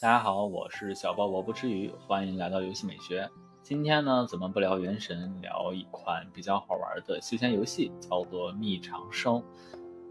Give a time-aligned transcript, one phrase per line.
[0.00, 3.28] 大家好，我是小鲍勃不吃鱼，欢迎来到游戏美学。
[3.64, 9.34] 今天呢，咱们不聊原神，聊一款比较好玩的休闲游戏，叫做《秘长生》。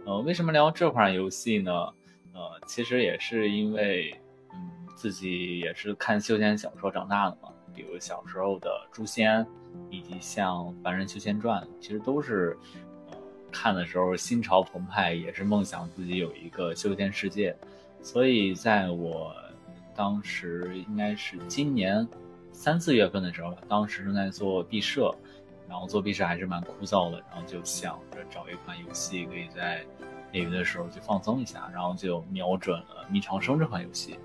[0.06, 1.72] 呃，为什么聊这款游戏呢？
[2.34, 4.14] 呃，其实也是因为，
[4.52, 4.60] 嗯，
[4.94, 7.48] 自己也是看休闲小说长大的嘛。
[7.74, 9.40] 比如小时候的《诛仙》，
[9.90, 12.58] 以及像《凡人修仙传》，其实都是，
[13.10, 13.18] 呃，
[13.54, 17.56] 看的时候心潮澎湃，也是梦想自己有一个修仙世界。
[18.02, 19.34] 所以在我。
[19.98, 22.08] 当时应该是今年
[22.52, 25.14] 三四月份的时候吧，当时正在做毕设，
[25.68, 29.84] 然后做毕设还是蛮枯燥的，然后就想着找一款游戏可以在
[30.34, 34.20] 业余的时候去放松一下，然后就瞄准了《迷长生》这款游戏。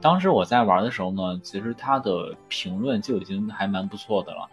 [0.00, 4.48] 当时我在玩的时候呢，其实它的评论就已经还蛮不错的了，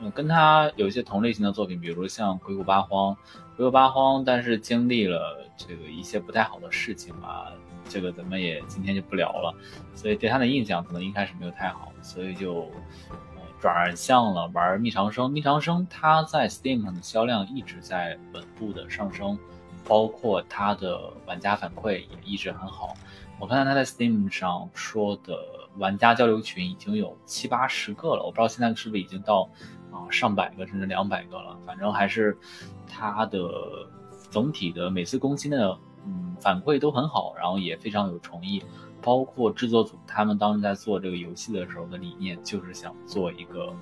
[0.00, 3.14] 嗯，跟它有一些同类型的作品，比如像《鬼谷八荒》，
[3.56, 7.46] 《鬼谷八荒》，但是经历了这个一些不太好的事情嘛。
[7.90, 9.52] 这个咱们也今天就不聊了，
[9.96, 12.60] 所以对他的印象可能一开始没有太好，所以就
[13.10, 15.26] 呃转向了玩《蜜长生》。
[15.32, 19.36] 《蜜长生》它在 Steam 上的销量一直在稳步的上升，
[19.84, 22.94] 包括它的玩家反馈也一直很好。
[23.40, 25.36] 我看到他在 Steam 上说的
[25.76, 29.50] 玩家交流群已经有七八十个了，我不知道现在是不是已经到
[29.90, 31.58] 啊上百个甚至两百个了。
[31.66, 32.38] 反正还是
[32.86, 33.50] 它的
[34.30, 35.76] 总体的每次更新的。
[36.06, 38.62] 嗯，反馈都很好，然后也非常有诚意，
[39.02, 43.72] 包括制作组他们当时在做这个游戏的时候的理念，就是想做一个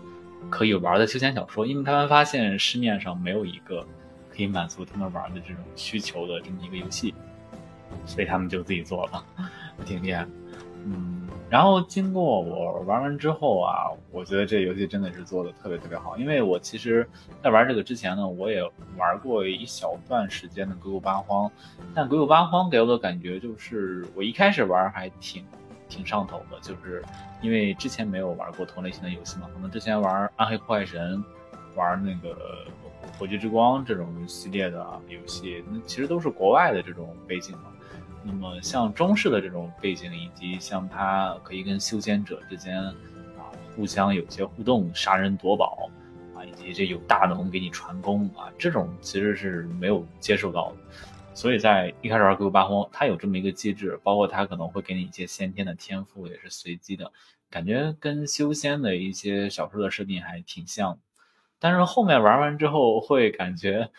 [0.50, 3.86] 可以玩的休闲小说，因为他们发现市面上没有一个
[4.30, 7.14] 可以满足他们玩的这种需求的这么一个游戏，
[8.06, 9.24] 所以他们就自己做了，
[9.84, 10.26] 挺厉害，
[10.84, 11.17] 嗯。
[11.50, 16.16] 然后经过我玩完之后啊，我觉得这游戏真的是做的特别特别好。
[16.18, 17.08] 因为我其实，
[17.42, 18.62] 在玩这个之前呢，我也
[18.98, 21.48] 玩过一小段时间的《鬼谷八荒》，
[21.94, 25.42] 但《鬼谷八荒》给我的感觉就是，我一开始玩还挺
[25.88, 27.02] 挺上头的，就是
[27.40, 31.16] 因为之前没有玩过同类型的游戏嘛，可能之前玩《暗黑破坏神》、
[31.74, 32.36] 玩那个
[33.18, 37.72] 《火炬之光》这种系列的游戏，那其实都是国外的这种背景嘛。
[38.24, 42.94] 那么像中式的这种背景，以及像它可以跟修仙者之间啊
[43.74, 45.88] 互相有些互动、杀人夺宝
[46.34, 50.76] 啊，以及这有大能给你传功啊，这种其实是没有接受到的。
[51.32, 57.12] 所以在一开始玩《鬼谷八荒》，它有这么一个机制，包括它可能会给你一些先天的天赋，也是随机的，
[57.48, 60.98] 感觉跟修仙的一些小说的设定还挺像。
[61.58, 63.90] 但是后面玩完之后会感觉。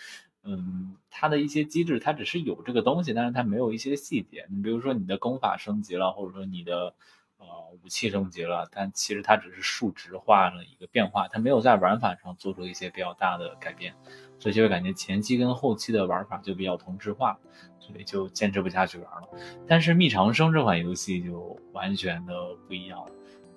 [0.44, 4.46] 嗯，它的一些机制，它只是有这个东西，但是它没有一些细节。
[4.50, 6.94] 你比如说，你的功法升级了，或者说你的
[7.38, 7.46] 呃
[7.84, 13.94] 武器升级了，但其实它只是数值化了一个变化，它没有在玩法上做出一些比较大的改变，
[14.38, 17.40] 所以就会感觉前期跟后期的玩法就比较同质化，
[17.80, 19.28] 所以就坚持不下去玩了。
[19.68, 22.34] 但是《秘长生》这款游戏就完全的
[22.68, 23.04] 不一样。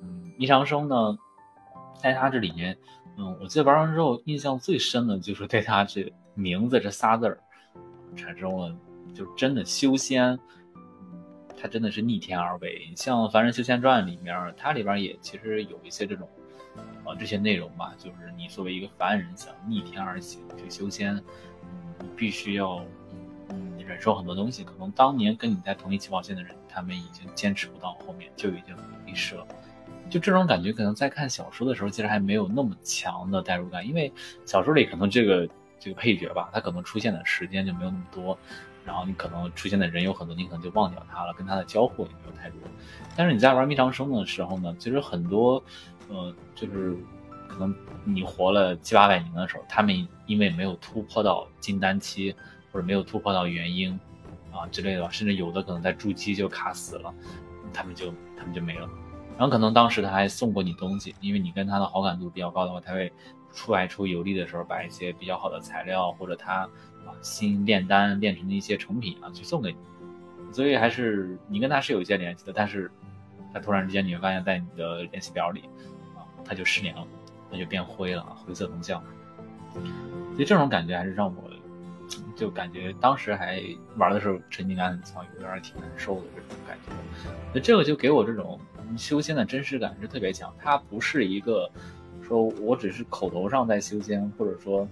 [0.01, 1.19] 嗯，《秘长生》呢，
[2.01, 2.79] 在它这里面，
[3.19, 6.13] 嗯，我记得玩完之后印象最深的就是对它这。
[6.35, 7.39] 名字这仨字儿，
[8.17, 8.75] 产生了
[9.15, 10.39] 就真的修仙，
[11.61, 12.91] 它真的是逆天而为。
[12.97, 16.29] 像《凡人修仙传》里面，它里边也其实有一些这种，
[17.05, 22.83] 呃，这些内容吧，就是你作为一个凡人想逆天而行去修仙，你必须要
[23.79, 24.65] 忍受很多东西。
[24.65, 29.47] 可能当年跟你在同一起跑线的人，他们已经坚持不到后面就已经离世了。
[30.09, 34.13] 就这种感觉，可能在看小说的时候，其实还没有那么强的代入感，因为
[34.47, 35.49] 小说里可能这个。
[35.83, 38.39] 这个配角吧，他可能出现的时间就没有那么多，
[38.85, 42.61] 然后你可能出现的人有很多，你可能就忘掉他了，跟他的交互也没有太多。
[43.17, 45.61] 但是你在玩《迷长生》的时候呢，其实很多，
[46.09, 46.97] 呃，就是
[47.49, 52.33] 可能你活了七八百年的时候，他们因为没有突破到金丹期，
[52.71, 53.99] 或者没有突破到元婴
[54.53, 57.13] 啊之类的，甚至有的可能在筑基就卡死了，
[57.75, 58.89] 他们就他们就没了。
[59.37, 63.13] 然后可能当时他还送过你东西，因为你跟他的好感度比较高的话，他会。
[63.53, 66.63] 出外出游历的时候，把一些比较好的材料或者他
[67.05, 69.79] 啊新炼丹炼成的一些成品啊，去送给你，
[70.53, 72.53] 所以还是你跟他是有一些联系的。
[72.53, 72.91] 但是，
[73.53, 75.61] 他突然之间你会发现在你的联系表里
[76.17, 77.07] 啊，他就失联了，
[77.51, 79.03] 他就变灰了，灰色铜像。
[79.73, 81.51] 所以这种感觉还是让我
[82.35, 83.63] 就感觉当时还
[83.97, 86.93] 玩的时候沉浸感很强，有点挺难受的这种感觉。
[87.55, 88.59] 那这个就给我这种
[88.97, 91.71] 修仙的真实感是特别强，它不是一个。
[92.23, 94.83] 说我只是口头上在修仙，或者说，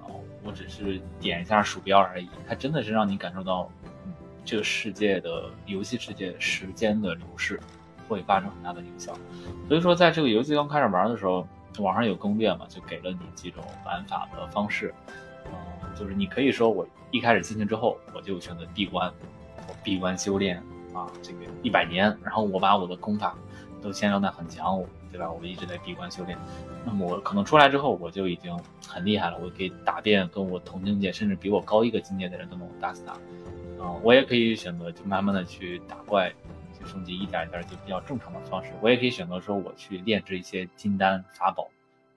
[0.00, 0.08] 啊，
[0.42, 2.28] 我只是点一下鼠标而已。
[2.48, 3.70] 它真的是让你感受到，
[4.06, 4.12] 嗯，
[4.44, 7.60] 这个世界的游戏世界时间的流逝
[8.08, 9.14] 会发生很大的影响。
[9.68, 11.46] 所以说，在这个游戏刚开始玩的时候，
[11.78, 14.92] 网上有攻略嘛，就给了你几种玩法的方式。
[15.46, 19.12] 嗯，就是你可以说我一开始进去之后，我就选择闭关，
[19.68, 20.56] 我闭关修炼，
[20.92, 23.36] 啊，这个一百年，然后我把我的功法
[23.80, 25.30] 都先练得很强，对吧？
[25.30, 26.38] 我一直在闭关修炼，
[26.84, 33.12] 那么我可能出来之后我就已经很厉害了，我可以打遍跟我同境界甚至比我高一个境界的人都能打死他，
[33.82, 36.32] 啊，我也可以选择就慢慢的去打怪，
[36.78, 41.68] 去升级，一点一点就比较正常的方式，我也可以选择说我去炼制一些金丹法宝，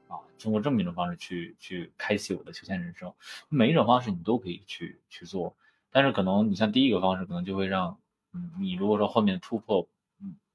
[0.07, 3.11] 啊，通过这么一种方式去去开启我的修仙人生，
[3.49, 5.55] 每一种方式你都可以去去做。
[5.91, 7.97] 但是可能你像第一个方式，可能就会让，
[8.33, 9.87] 嗯，你如果说后面突破，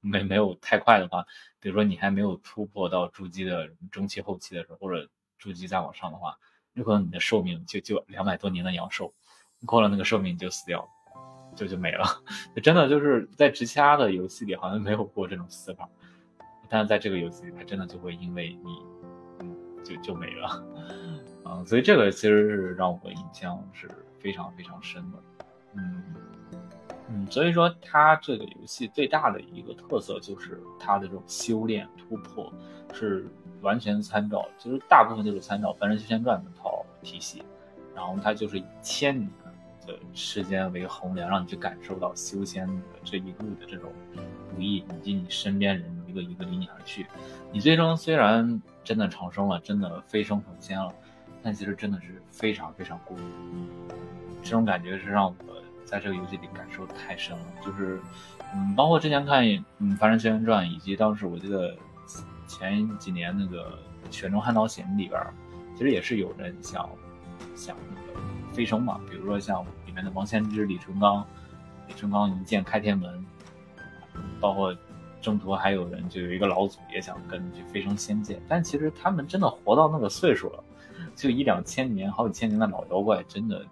[0.01, 1.25] 没没有太快的话，
[1.59, 5.07] 比如说你还没有突破到筑基的中期后期的时候，或者
[5.37, 6.37] 筑基再往上的话，
[6.73, 9.13] 有可能你的寿命就就两百多年的阳寿，
[9.65, 10.87] 过了那个寿命你就死掉了，
[11.55, 12.05] 就就没了。
[12.63, 15.89] 真的就是在其他的游戏里好像没有过这种死法，
[16.69, 18.83] 但是在这个游戏里，它真的就会因为你，
[19.39, 20.65] 嗯，就就没了，
[21.45, 25.17] 嗯， 所以这个其实是让我印象是非常非常深的。
[25.75, 26.03] 嗯
[27.11, 32.53] 嗯，所以说它这个游戏最大的一个特色就是它的这种修炼突破
[32.93, 33.25] 是
[33.61, 37.41] 完全参照，其实大部分就是参照《凡人修仙传》那套体系，
[37.95, 39.27] 然后它就是以千年
[39.87, 43.91] 的时间为衡量，让你去感受到修仙的这一路的这种
[44.53, 47.07] 不易，以及你身边人一个一个离你而去。
[47.51, 50.93] 你最终虽然真的长生了，真的飞升成仙了，
[51.41, 53.23] 但其实真的是非常非常孤独。
[54.43, 55.35] 这种感觉是让我。
[55.89, 57.99] 在这个游戏里感受太深了，就是，
[58.53, 59.43] 嗯，包括之前看
[59.79, 61.75] 《嗯凡人修仙传》，以及当时我记得
[62.47, 63.71] 前几年那个
[64.15, 65.19] 《雪中悍刀行》里边，
[65.75, 66.87] 其实也是有人想
[67.55, 68.19] 想那个
[68.53, 71.23] 飞升嘛，比如说像里面的王仙芝、李淳罡，
[71.87, 73.25] 李淳罡一剑开天门，
[74.39, 74.75] 包括
[75.23, 80.63] 中途还有人就有一个老祖也想跟去飞升仙界，但其实他们真的活到那个岁数了，
[81.15, 83.65] 就一两千年、好几千年的老妖怪，真的。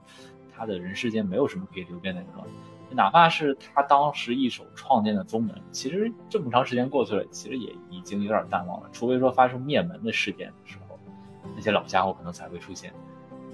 [0.57, 2.45] 他的人世间没有什么可以留恋的了，
[2.89, 8.89] 哪怕是他当时一手创建的宗门，其实这么长时间过去了，其实也已经有点淡忘了。
[8.91, 10.97] 除非说发生灭门的事件的时候，
[11.55, 12.91] 那些老家伙可能才会出现。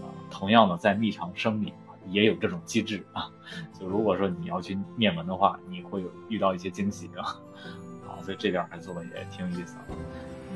[0.02, 1.74] 啊，同样的，在密长生里
[2.08, 3.30] 也有这种机制啊。
[3.80, 7.36] 就如果说你要去灭门的话，你会有遇到一些惊喜啊。
[8.08, 9.76] 啊，所以这点还做的也挺有意思。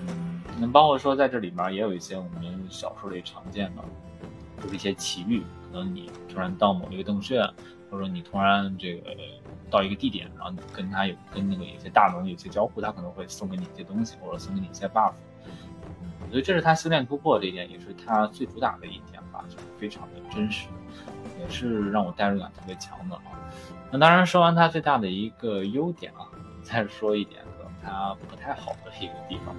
[0.07, 3.83] 嗯，那包括说在这里面也有一些我们小说里常见的，
[4.61, 5.41] 就是一些奇遇。
[5.71, 7.41] 可能你突然到某一个洞穴，
[7.89, 9.15] 或者你突然这个
[9.69, 15.13] 到一个地点，然后跟他有跟那个有些大能有些交互，他可能会送给你一些东西，或者送给你一些 buff。
[15.85, 20.67] 嗯，所以这是他修炼突破这一点，也是他最主打的一点吧，就是非常的真实，
[21.39, 23.21] 也是让我代入感特别强的啊。
[23.91, 26.27] 那当然说完他最大的一个优点啊，
[26.63, 27.41] 再说一点。
[27.57, 29.55] 可能他不太好的一个地方，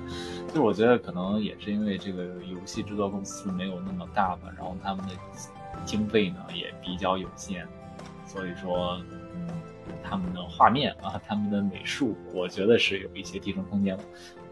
[0.48, 5.12] 就是我觉得可能也是因为这个游戏制作公司没有那么大吧，然后他们的
[5.88, 7.66] 经费呢也比较有限，
[8.26, 9.00] 所以说，
[9.34, 9.48] 嗯，
[10.04, 14.04] 他们的画面啊，他们的美术，我觉得是有一些提升空间的。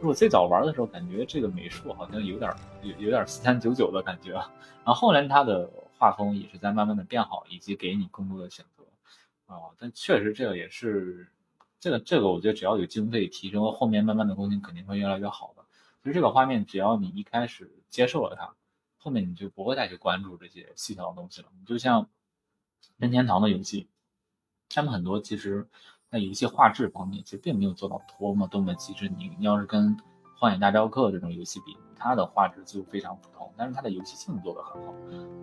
[0.02, 2.50] 我最早玩的时候，感觉这个美术好像有点
[2.82, 5.68] 有有点四三九九的感觉，然后后来它的
[5.98, 8.84] 画风也是在慢慢的变好，以及给你更多的选择
[9.52, 11.28] 啊，但确实这个也是。
[11.78, 15.62] 这个这个，我觉得只要有经费提升，后面慢慢的更新肯定会越来越好的。
[16.02, 18.54] 其实这个画面，只要你一开始接受了它，
[19.06, 21.46] 后面你就不会再去关注这些细小的东西了。
[21.60, 22.08] 你就像
[22.96, 23.88] 任天堂的游戏，
[24.68, 25.68] 他们很多其实
[26.10, 29.08] 在游戏画质方面，其实并没有做到多么多么极致。
[29.08, 29.96] 你你要是跟
[30.36, 34.92] 《荒野大镖客》这种游戏比，它的画质就非常普通，但是它的游戏性做得很好。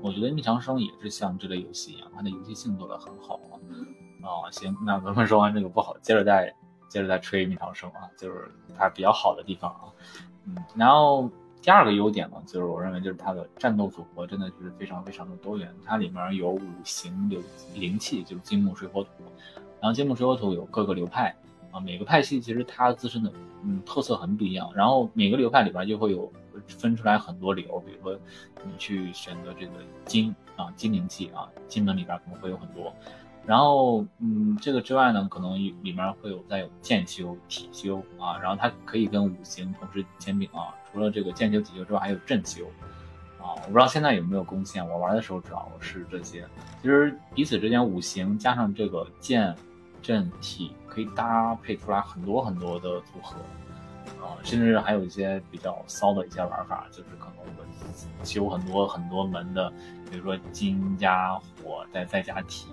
[0.01, 3.39] 我觉得《逆长生》也是像这类游戏一样，它的游戏性做得很好。
[4.23, 6.53] 哦，行，那咱们说完这个不好，接着再
[6.89, 9.87] 接着再吹蜜糖生啊，就是它比较好的地方啊，
[10.45, 11.29] 嗯，然后
[11.63, 17.41] 第二个优点呢，就是我认为就是它的战斗组合真的就是非常非常的多元，它里面有五行流
[17.73, 19.09] 灵气，就是金木水火土，
[19.79, 21.33] 然后金木水火土有各个流派
[21.71, 23.31] 啊，每个派系其实它自身的
[23.63, 26.29] 嗯特色很不一样，然后每个流派里边就会有
[26.67, 28.19] 分出来很多流，比如说
[28.65, 29.71] 你去选择这个
[30.03, 32.93] 金啊金灵气啊，金门里边可能会有很多。
[33.45, 40.73] 然后，嗯，这个之外呢，可能里面会有再有剑修、体修啊，然后它可以跟五行同时兼并啊。
[40.91, 42.65] 除了这个剑修、体修之外，还有阵修
[43.39, 43.51] 啊。
[43.55, 46.47] 我不知道现在有没有贡献，我玩的时候主要是这些。
[46.81, 49.53] 其实彼此之间五行加上这个剑、
[50.01, 53.35] 阵、体，可以搭配出来很多很多的组合
[54.25, 57.63] 啊，甚至还有一些比较骚的一些玩法，就是可能会
[58.23, 59.69] 修很多很多门的，
[60.09, 62.67] 比如说金加火，再再加体。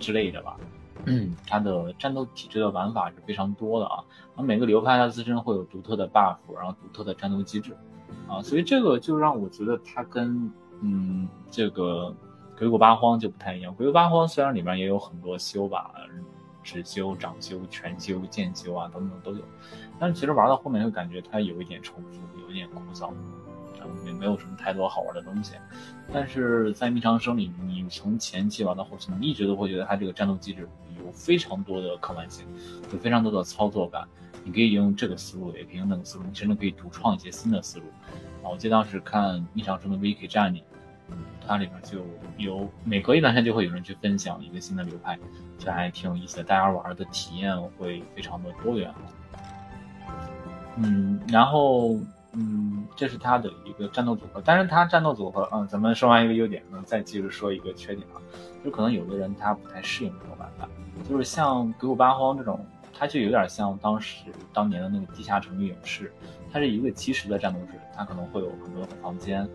[0.00, 0.56] 之类的吧，
[1.04, 4.02] 嗯， 它的战斗体制的玩法是非常多的啊，
[4.42, 7.76] 每个流派它自身会有独特的 buff，然后独特的战斗机制，
[8.26, 12.12] 啊，所以这个就让我觉得它跟嗯这个
[12.58, 13.74] 鬼谷八荒就不太一样。
[13.74, 15.92] 鬼谷八荒虽然里面也有很多修吧，
[16.62, 19.42] 直修、掌修、全修、剑修啊等等都有。
[19.98, 23.12] 但是其实玩到后面会感觉它有一点重复，有一点枯燥，
[24.06, 25.54] 也没有什么太多好玩的东西。
[26.12, 30.68] 但是在密长生里，你从前期玩到后期，你一直都会觉得它这个战斗机制
[30.98, 32.46] 有非常多的可玩性，
[32.92, 34.06] 有非常多的操作感。
[34.44, 37.84] 你可以用这个思路，也可以用那个思路，你甚至可以独创一些新的思路。
[38.42, 40.62] 啊，我记得当时看密长生的 V K 战里。
[41.44, 42.06] 它里面就
[42.36, 45.18] 有每隔一段时间就会有人去分享一个新的流派，
[45.58, 46.44] 这还挺有意思的。
[46.44, 48.94] 大家玩的体验会非常的多元。
[50.76, 51.98] 嗯，然后
[52.32, 54.42] 嗯，这是它的一个战斗组合。
[54.44, 58.22] 但是它战斗组合，嗯，咱们说完一个优点呢，再接着说一个缺点啊，
[58.64, 60.68] 就可能有的人他不太适应这种玩法，
[61.08, 66.12] 就是像鬼谷八荒这种，它就有点像当时当年的那个地下城与勇士，
[66.52, 69.48] 它是一个即时的战斗制，它可能会有很多的房间。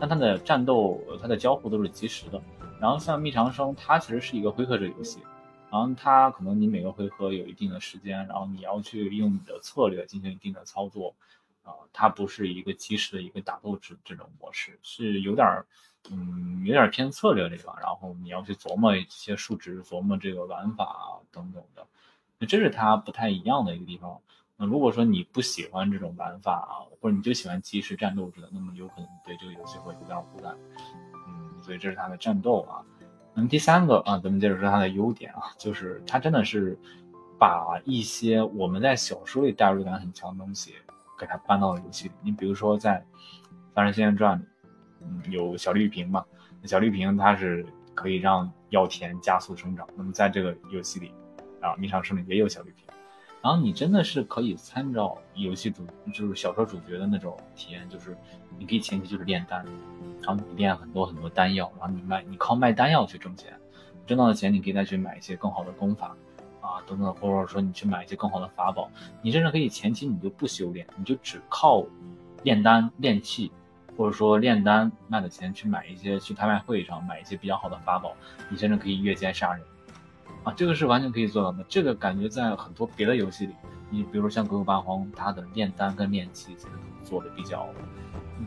[0.00, 2.40] 但它的战斗，它的交互都是即时的。
[2.80, 5.20] 然后像《密长生》，它其实是一个回合制游戏，
[5.70, 11.14] 然后它可能你每个回合有一定的时间，然后你要去用你的策略进行一定的操作，
[11.62, 15.66] 啊，它不是一个即时的一个打斗制这种模式，是有点儿，
[16.10, 21.86] 嗯，有点偏策略类吧，然后你要去琢磨一些数值，琢磨这个玩法等等的，
[22.38, 24.20] 那这是它不太一样的一个地方。
[24.56, 30.56] 那如果说你不喜欢这种玩法啊，或者你就喜欢即时战斗制的，那么有可能对这个游戏会有点孤单。
[31.26, 32.84] 嗯，所以这是它的战斗啊。
[33.34, 36.78] 那么第三个啊，咱们接着说它的优点啊，就是它真的是
[37.38, 40.74] 把一些我们在小说里代入感很强的东西
[41.22, 42.14] 给它搬到了游戏里。
[42.20, 42.98] 你比如说在
[43.72, 44.46] 《凡人仙传》里，
[45.00, 46.24] 嗯，有小绿瓶嘛，
[46.64, 47.64] 小绿瓶它是
[47.94, 49.86] 可以让药田加速生长。
[49.96, 51.14] 那么在这个游戏里
[51.60, 52.84] 啊，《迷长生》里也有小绿瓶。
[53.40, 58.16] 然后你真的是可以参照游戏主，就是小说主角的那种体验，就是
[58.58, 59.64] 你可以前期就是炼丹，
[60.22, 63.52] 然后你炼很多很多丹药，然后你卖，你靠卖丹药去挣钱，
[64.06, 66.16] 挣到的钱你可以再去买一些更好的功法，
[66.72, 71.84] 啊等等，或者说你去买一些更好的法宝，你甚至可以前期你就不修炼，你就只靠
[72.42, 73.52] 炼丹炼器，
[73.96, 78.14] 或者说炼丹卖的钱去买一些去拍卖会上买一些比较好的法宝，
[78.48, 79.62] 你甚至可以越阶杀人。
[80.44, 81.64] 啊，这个是完全可以做到的。
[81.68, 83.54] 这个感觉在很多别的游戏里，
[83.90, 86.70] 你比如像《鬼谷八荒》，它的炼丹跟炼器其实
[87.04, 87.68] 做的比较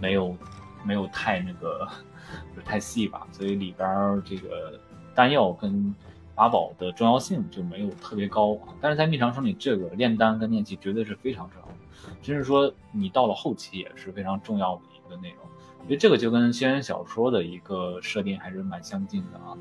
[0.01, 0.35] 没有
[0.83, 1.87] 没有太那个，
[2.53, 4.77] 不是太细吧，所以里边这个
[5.13, 5.95] 丹药跟
[6.35, 8.73] 法宝的重要性就没有特别高啊。
[8.81, 11.73] 但是在《密长生》里，这个炼丹跟炼器绝对是非常重要的，
[12.21, 15.39] 甚至说你到了后期也是非常重要的一个内容。
[15.79, 19.55] 我觉得这个就跟仙人小说的一个设定还是蛮相近的啊。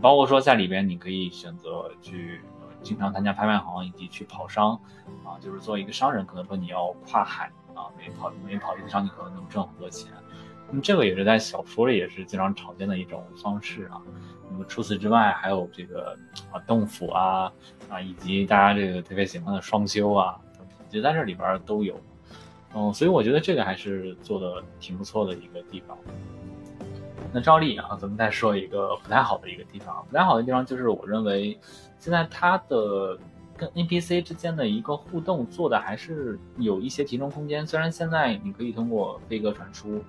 [0.00, 2.40] 包括说在里边，你可以选择去
[2.82, 4.80] 经常参加拍卖行，以及去跑商，
[5.24, 10.12] 啊，就是做一个商人，可能说你要跨海啊，每跑每跑一个商，你可能能挣很多钱。
[10.68, 14.00] 那么这个也是在小说里也是经常常见的一种方式啊。
[14.50, 16.16] 那么除此之外，还有这个
[16.52, 17.52] 啊洞府啊
[17.88, 20.38] 啊，以及大家这个特别喜欢的双修啊，
[20.88, 21.98] 就在这里边都有。
[22.74, 25.96] 嗯，所以我觉得这个还是做的挺不错的一个地方。
[27.32, 30.04] 那照例啊，咱们再说一个不太好的一个地方。
[30.08, 31.58] 不太好的地方就是，我认为
[31.98, 33.18] 现在它的
[33.56, 37.66] 跟 NPC 之间的一个互动做的还是有一些提升空间。
[37.66, 40.00] 虽然现在你可以通过飞鸽传书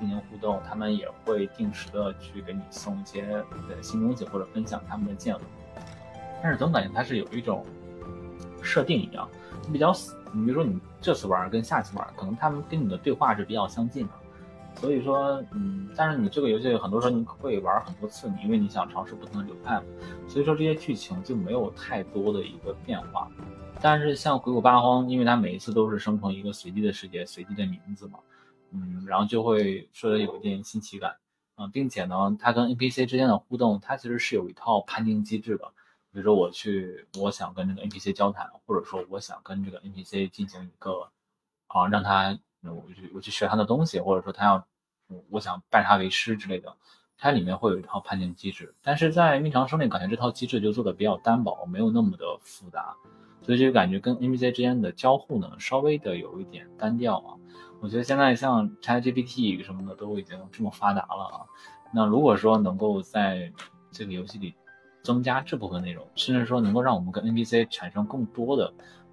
[0.00, 3.44] 进行互动，他们也会定时的去给你送一些
[3.80, 5.42] 新东西或者分享他们的见闻，
[6.42, 7.64] 但是总感觉它是有一种
[8.62, 9.28] 设定一样，
[9.72, 10.16] 比较死。
[10.32, 14.12] 你比如说你这次玩跟下次玩，可能他们跟你的对话是比较相近的。
[14.76, 19.82] 所以说，嗯，但是你这个游戏很多时候你会玩很多次，你因为你想尝试不同的流派嘛，
[20.28, 23.28] 所以说这些剧情就没有太多的一个变化。
[23.82, 28.18] 但是像《鬼谷八荒》，因为它每一次都是生成一个随机的世界、随机的名字嘛，
[28.72, 31.16] 嗯，然后就会说的有一点新奇感，
[31.56, 35.64] 嗯，并且呢，它跟 NPC 之间的互动，它其实是有一套判定机制的。
[36.12, 41.10] 比如说我去，我想跟这个 NPC 交谈，或者说我想跟这个 NPC 进行一个，
[41.68, 42.38] 啊，让他。
[42.62, 44.66] 我去我去学他的东西，或者说他要，
[45.30, 46.76] 我想拜他为师之类的，
[47.16, 48.74] 它里面会有一套判定机制。
[48.82, 52.94] 但是在《命长生》里，感觉这套机制就做的比较单薄，没有那么的复杂，
[53.40, 57.32] 所以就感觉跟 NPC 之间的交互呢，稍微的有一点单调啊。
[57.80, 61.40] 我觉得现在像 ChatGPT 什么的都已经这么发达了啊，
[61.92, 63.52] 那如果说能够在
[63.90, 64.54] 这个游戏里
[65.02, 68.72] 增加这部分内容，甚至说能够让我们跟 NPC 产生更多的。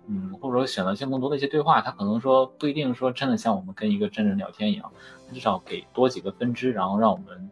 [0.09, 4.89] 嗯，或者说选择性更多的一些对话，它可能说不一定说真的像我们跟一个真人聊天一样，
[5.33, 7.51] 至少给多几个分支，然后让我们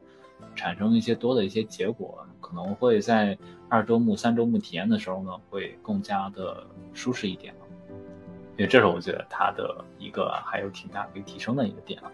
[0.55, 7.53] 产生一些多的一些结果，可能会在二周目、三周目体验的时候呢，会更加的舒适一点。
[8.57, 12.11] 因为这是我觉得它的一个还有挺大可以提升的一个点啊。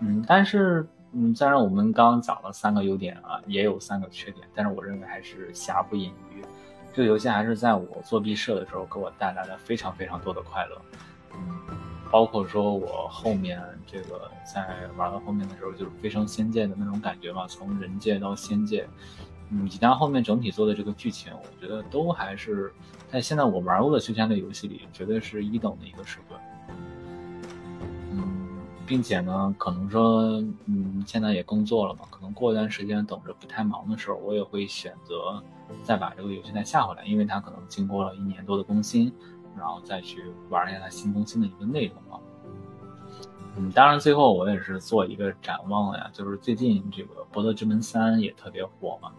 [0.00, 6.42] 嗯，但是嗯，虽然我们刚刚讲了三个优点啊，也有三个缺点，但是我认为还是瑕不掩瑜。
[6.92, 10.80] 这个游戏还是在我做毕设的时候给我带来了非常非常多的快乐。
[11.34, 11.76] 嗯，
[12.10, 18.88] 包括说我后面这个在玩到后面的时候，就是《飞升仙界》的那种感觉嘛，从人界到仙界，
[19.50, 22.72] 嗯，以及它后面整体做的这个剧情，我觉得都还是
[23.14, 26.36] 在现在我玩过的休闲类游戏里，绝对是一等的一个水准。
[28.10, 28.48] 嗯，
[28.84, 35.40] 并且呢，可能说，嗯，现在也工作了嘛，可能过一段时间等着不太忙的时候，我也会选择
[35.84, 39.12] 再把这个游戏再下回来，因为它可能经过了一年多的更新。
[39.56, 42.18] 然后再去玩一下它新更新的一个内容嘛。
[43.56, 49.12] 嗯，当然最后我也是做一个展望呀，就是最近这个《博德之门三》也特别火嘛，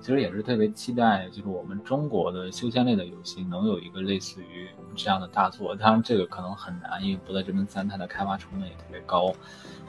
[0.00, 5.74] 其实也是特别期待，就是我们中国的休闲类的游戏能有一个类似于这样的大作。
[5.76, 9.32] 当然这个可能很难，因为《博德之门三》它的开发成本也特别高，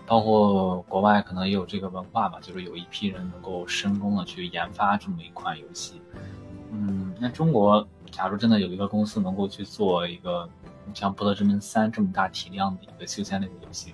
[0.05, 6.01] 包括国外可能也有这个文化吧，就是有一批人能够深耕的去研发这么一款游戏。
[6.71, 7.87] 嗯，那中国。
[8.11, 10.49] 假如真的有一个公司能够去做一个
[10.95, 13.93] 像《博德之门三》这么大体量的一个休闲类的游戏，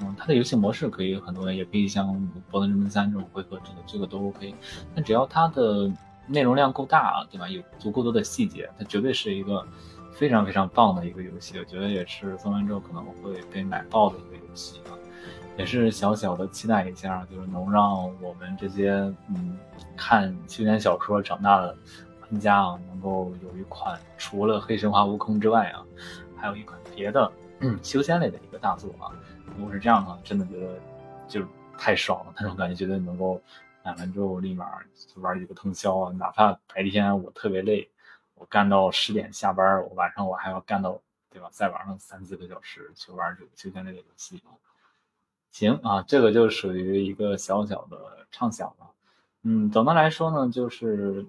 [0.00, 2.08] 嗯，它的游戏模式可以很多，也可以像
[2.50, 4.54] 《博德之门三》这种回合制的，这个都 OK。
[4.94, 5.90] 但只要它的
[6.26, 7.48] 内容量够大，对吧？
[7.48, 9.66] 有足够多的细节，它绝对是一个
[10.12, 11.58] 非常非常棒的一个游戏。
[11.58, 14.92] 我觉得也是做完之后可能会被买爆的一个游戏啊，
[15.56, 18.90] 也是小小的期待一下，就是能让我们这些
[19.28, 19.56] 嗯
[19.96, 21.76] 看休闲小说长大的。
[22.28, 25.80] 玩家啊，能够有一款除了《黑神话：悟空》之外啊，
[26.36, 27.30] 还有一款别的
[27.84, 29.14] 修仙类的一个大作啊。
[29.58, 30.78] 如果是这样的话，真的觉得
[31.28, 31.46] 就
[31.78, 33.40] 太爽了，那种感觉，觉得能够
[33.84, 34.66] 买完之后立马
[35.16, 36.12] 玩几个通宵啊。
[36.12, 37.88] 哪怕白天我特别累，
[38.34, 41.48] 我干到十点下班，我晚上我还要干到对吧？
[41.50, 44.42] 再玩上三四个小时去玩这个休闲类的游戏。
[45.50, 48.90] 行啊，这个就属于一个小小的畅想了。
[49.42, 51.26] 嗯，总的来说呢，就是。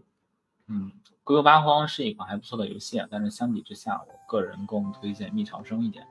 [0.69, 0.91] 嗯，
[1.23, 6.05] 《鬼谷八荒》是一款还不错的游戏啊，但是相比之下，我个人更推荐《蜜长生》一点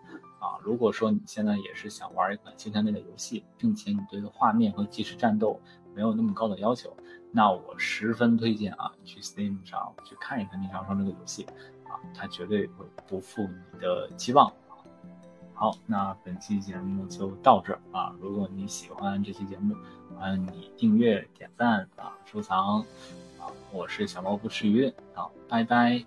[0.47, 0.59] 啊。
[0.63, 5.61] 如果说你现在也是想玩一款休闲类的游戏，并且你对画面和即时战斗
[5.95, 6.97] 没有那么高的要求，
[7.33, 11.45] 那我十分推荐啊，去 Steam 上去看一看《密长生》这个游戏
[11.85, 14.53] 啊，它绝对会不负你的期望。
[15.55, 18.15] 好，那本期节目就到这啊。
[18.21, 19.75] 如果你喜欢这期节目，
[20.15, 22.85] 欢迎你订阅、点赞啊、收藏。
[23.73, 26.05] 我是小猫不吃鱼，好，拜拜。